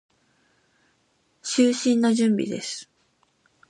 [1.43, 2.89] 就寝の準備です。